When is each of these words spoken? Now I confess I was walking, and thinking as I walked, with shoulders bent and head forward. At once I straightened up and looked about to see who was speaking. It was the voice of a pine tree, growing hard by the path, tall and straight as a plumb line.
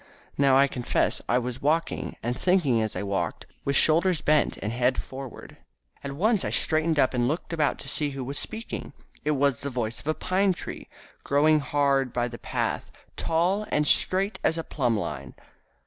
Now 0.35 0.57
I 0.57 0.65
confess 0.65 1.21
I 1.29 1.37
was 1.37 1.61
walking, 1.61 2.15
and 2.23 2.35
thinking 2.35 2.81
as 2.81 2.95
I 2.95 3.03
walked, 3.03 3.45
with 3.63 3.75
shoulders 3.75 4.19
bent 4.21 4.57
and 4.57 4.71
head 4.73 4.97
forward. 4.97 5.57
At 6.03 6.13
once 6.13 6.43
I 6.43 6.49
straightened 6.49 6.97
up 6.97 7.13
and 7.13 7.27
looked 7.27 7.53
about 7.53 7.77
to 7.77 7.87
see 7.87 8.09
who 8.09 8.23
was 8.23 8.39
speaking. 8.39 8.93
It 9.23 9.37
was 9.37 9.59
the 9.59 9.69
voice 9.69 9.99
of 9.99 10.07
a 10.07 10.15
pine 10.15 10.53
tree, 10.53 10.87
growing 11.23 11.59
hard 11.59 12.13
by 12.13 12.27
the 12.29 12.39
path, 12.39 12.91
tall 13.15 13.67
and 13.69 13.85
straight 13.85 14.39
as 14.43 14.57
a 14.57 14.63
plumb 14.63 14.97
line. 14.97 15.35